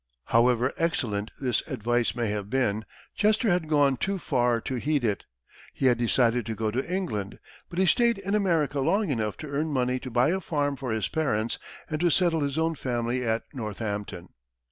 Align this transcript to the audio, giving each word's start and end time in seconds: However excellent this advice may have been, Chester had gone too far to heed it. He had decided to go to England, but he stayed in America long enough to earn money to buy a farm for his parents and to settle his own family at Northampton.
However 0.25 0.73
excellent 0.77 1.29
this 1.39 1.61
advice 1.67 2.15
may 2.15 2.29
have 2.31 2.49
been, 2.49 2.85
Chester 3.15 3.51
had 3.51 3.69
gone 3.69 3.97
too 3.97 4.17
far 4.17 4.59
to 4.61 4.75
heed 4.79 5.03
it. 5.03 5.25
He 5.75 5.85
had 5.85 5.99
decided 5.99 6.43
to 6.47 6.55
go 6.55 6.71
to 6.71 6.83
England, 6.91 7.37
but 7.69 7.77
he 7.77 7.85
stayed 7.85 8.17
in 8.17 8.33
America 8.33 8.79
long 8.79 9.09
enough 9.11 9.37
to 9.37 9.47
earn 9.49 9.67
money 9.71 9.99
to 9.99 10.09
buy 10.09 10.29
a 10.29 10.41
farm 10.41 10.75
for 10.75 10.91
his 10.91 11.07
parents 11.07 11.59
and 11.87 12.01
to 12.01 12.09
settle 12.09 12.41
his 12.41 12.57
own 12.57 12.73
family 12.73 13.23
at 13.23 13.43
Northampton. 13.53 14.29